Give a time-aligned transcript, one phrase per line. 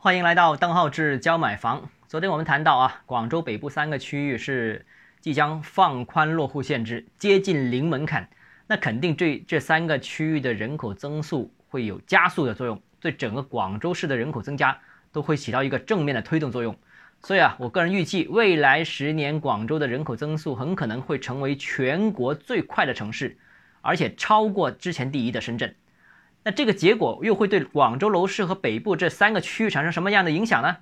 [0.00, 1.90] 欢迎来到邓浩志教买房。
[2.06, 4.86] 昨天我们谈到啊，广州北部三个区域是
[5.20, 8.28] 即将放宽落户限制，接近零门槛，
[8.68, 14.78] 那肯定对这三个区域的人口增速会有加速的作用，对整个广州市的人口增加
[15.10, 16.78] 都会起到一个正面的推动作用。
[17.24, 23.36] 所以啊，我个人预计未来十年广州的人口增速很可能会成为全国最快的城市，
[23.80, 25.74] 而且超过之前第一的深圳。
[26.48, 30.78] 那这个结果又会对广州楼市和北部这三个区域产生什么样的影响呢？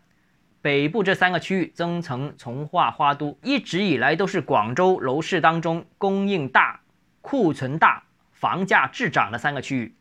[0.62, 6.82] 北部这三个区域，增城、从化、花都，一直以来都是广州楼市当中供应大、
[7.20, 9.96] 库存大、房价滞涨的三个区域。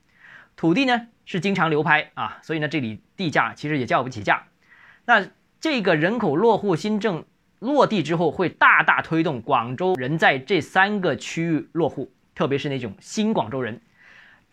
[0.55, 4.43] 土地呢是经常流拍啊，所以呢这里地价其实也叫不起价。
[5.05, 5.27] 那
[5.59, 7.25] 这个人口落户新政
[7.57, 13.81] 落地之后，会大大推动广州人在这三个区域落户，特别是那种新广州人。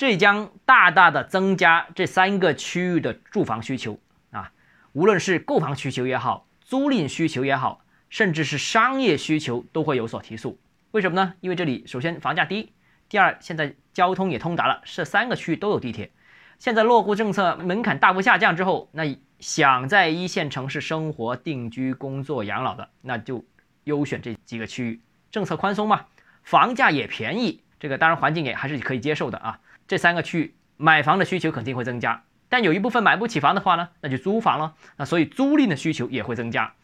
[0.02, 4.00] 这将大大的增加这三个区域的住房需求
[4.32, 4.50] 啊，
[4.94, 10.58] 无论是购房需求也好，租赁需求也好，甚至是商业需求都会有所提速。
[10.90, 11.34] 为什么呢？
[11.38, 12.72] 因为这里首先房价低，
[13.08, 16.10] 第二现在交通也通达了，这三个区域都有地铁。
[16.58, 19.04] 现在落户政策门槛大幅下降之后，那
[19.38, 23.44] 想在一线城市生活、定居、工作、养老的，那就
[23.84, 25.00] 优选这几个区域。
[25.30, 26.06] 政策宽松嘛，
[26.42, 29.58] 房价也便宜，这个当然环境也还是可以接受的啊。
[29.88, 34.74] 这三个区域买房的需求肯定会增加，但有一部分买不起房的话呢，那就租房了。
[34.96, 36.74] 那所以租赁的需求也会增加。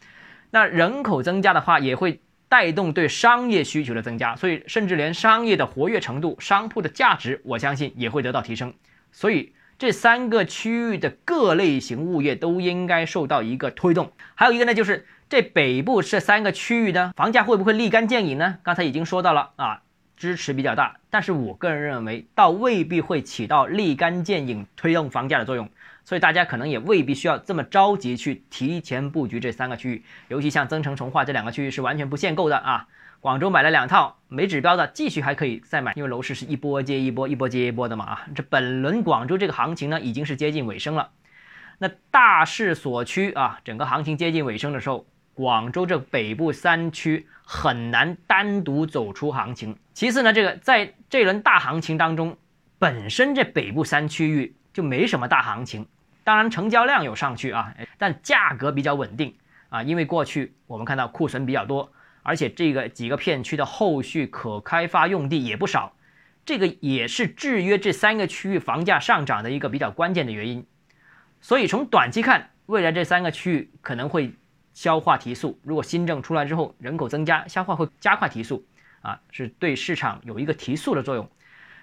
[0.50, 8.74] 那人口增加的话，也会带动对商业需求的增加，所以甚至连商业的活跃程度、商铺的价值，我相信也会得到提升。
[9.12, 14.10] 所以这三个区域的各类型物业都应该受到一个推动。
[14.34, 18.58] 还有一个呢，就是这北部这三个区域呢，房价会不会立竿见影呢？
[18.64, 19.82] 刚才已经说到了啊。
[20.18, 25.70] 支持比较大，但是我个人认为，倒未必会起到立竿见影推动房价的作用，
[26.04, 32.88] 所以大家可能也未必需要这么着急去提前布局这三个区域，尤其像增城、从化这两个区域是完全不限购的啊。
[33.20, 38.26] 广州买了两套没指标的，继续还可以再买，因为楼市是一波接一波，一波接一波的嘛啊。
[38.34, 41.10] 这本轮广州这个行情呢，已经是接近尾声了，
[41.78, 45.06] 那大势所趋啊，整个行情接近尾声的时候。
[45.38, 49.78] 广州这北部三区很难单独走出行情。
[49.94, 52.36] 其次呢，这个在这轮大行情当中，
[52.76, 55.86] 本身这北部三区域就没什么大行情。
[56.24, 59.32] 当然成交量有上去啊，但价格比较稳定
[59.68, 61.92] 啊，因为过去我们看到库存比较多，
[62.24, 65.92] 而且这个几个片区的后续可开发用地也不少，
[66.44, 70.66] 这个也是制约这三个区域房价上涨的一个比较关键的原因。
[71.40, 74.34] 所以从短期看，未来这三个区域可能会。
[74.78, 78.64] 消化提速，如果新政出来之后，人口增加，消化会加快提速，
[79.02, 81.28] 啊，是对市场有一个提速的作用，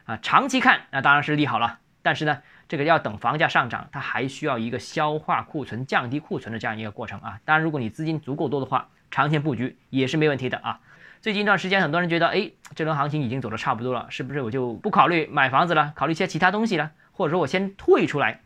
[0.06, 7.38] 啊，长期看那当然是利好了，但是呢，这个要等房价上涨，它还需要一个消化库存、降低库存的这样一个过程啊。
[7.44, 10.80] 当然，如果你资金足够多的话，长线布局也是没问题的啊。
[11.20, 18.40] 最近一段时间，很多人觉得，哎，这轮行情已经走的差不多了，是不是我就不考虑买房子了，考虑一些其他东西了，或者说我先退出来？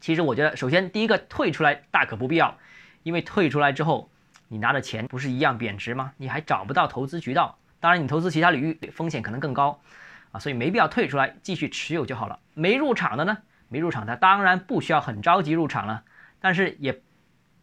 [0.00, 2.58] 其实我觉得，首先第一个退出来大可不必要。
[3.04, 4.10] 因为退出来之后，
[4.48, 6.12] 你拿的钱不是一样贬值吗？
[6.16, 7.56] 你还找不到投资渠道。
[7.78, 9.78] 当然，你投资其他领域风险可能更高
[10.32, 12.40] 啊，所以没必要退出来，继续持有就好了。
[12.54, 13.38] 没入场的呢，
[13.68, 16.02] 没入场的当然不需要很着急入场了，
[16.40, 17.02] 但是也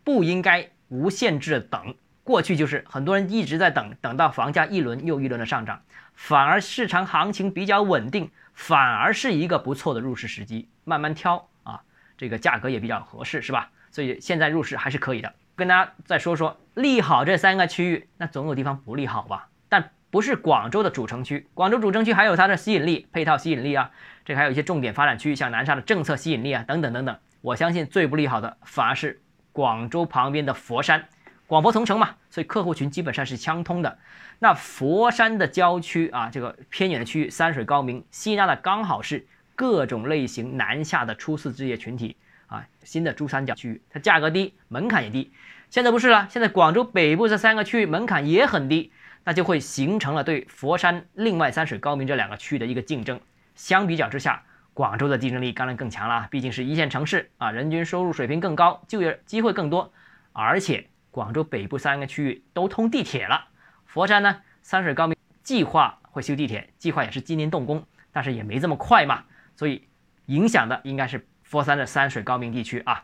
[0.04, 1.96] 不应该无限制的等。
[2.24, 5.82] 过去就是很多人一直在等，等到房价一轮又一轮的上涨，
[6.14, 11.82] 反而市场行情比较稳定，反而是一个不错的入市时机，慢慢挑啊，
[12.16, 13.72] 这个价格也比较合适，是吧？
[13.92, 15.32] 所以现在入市还是可以的。
[15.56, 19.50] 跟大家再说说利好这三个区域，那总有地方不利好吧？
[19.70, 23.92] 但不是广州的主城区，广州主城区还有它的吸引力、配套吸引力啊，
[24.26, 27.16] 这还有一些重点发展区域，像南沙的政策吸引力啊，等等等等。
[27.42, 31.08] 我相信最不利好的反而是广州旁边的佛山，
[31.48, 34.00] 广佛同城嘛，所以客户群基本上是相通的。
[34.40, 42.18] 那佛山的郊区啊，这个偏远的区域，山水高明，吸纳的刚好是各种类型南下的初次置业群体。
[42.52, 45.32] 啊，新的珠三角区域，它价格低，门槛也低。
[45.70, 48.92] 现在不是了，现在广州北部这三个区域门槛也很低，
[49.24, 53.18] 那就会形成了对佛山另外三水高明这两个区域的一个竞争。
[53.56, 54.44] 相比较之下，
[54.74, 59.94] 广州的竞争力当然更强了，毕竟是一线城市啊，人均收入水平更高，就业机会更多。
[60.34, 63.48] 而且广州北部三个区域都通地铁了，
[63.86, 67.82] 佛山呢，三水高明计划会修地铁，计划也是今年动工，
[68.12, 69.24] 但是也没这么快嘛，
[69.56, 69.88] 所以
[70.26, 71.26] 影响的应该是。
[71.52, 73.04] 佛山的山水高明地区啊，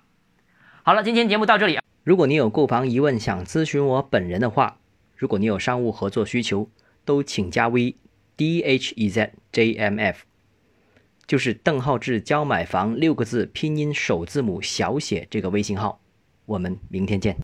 [0.83, 1.79] 好了，今天节目到这里。
[2.05, 4.77] 如果你有购房疑问想咨询我本人的话，
[5.17, 6.69] 如果你有商务合作需求，
[7.03, 7.97] 都请加 V
[8.37, 10.23] D H E Z J M F，
[11.25, 15.99] 就是邓浩志教买房六个字拼音首字母小写这个微信号。
[16.45, 17.35] 我们明天见。